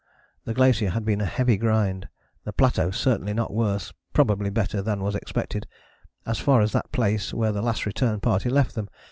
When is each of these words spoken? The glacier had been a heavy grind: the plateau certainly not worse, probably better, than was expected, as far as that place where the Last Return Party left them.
The 0.45 0.55
glacier 0.55 0.89
had 0.89 1.05
been 1.05 1.21
a 1.21 1.25
heavy 1.27 1.57
grind: 1.57 2.09
the 2.43 2.51
plateau 2.51 2.89
certainly 2.89 3.35
not 3.35 3.53
worse, 3.53 3.93
probably 4.13 4.49
better, 4.49 4.81
than 4.81 5.03
was 5.03 5.13
expected, 5.13 5.67
as 6.25 6.39
far 6.39 6.61
as 6.61 6.71
that 6.71 6.91
place 6.91 7.35
where 7.35 7.51
the 7.51 7.61
Last 7.61 7.85
Return 7.85 8.19
Party 8.19 8.49
left 8.49 8.73
them. 8.73 8.89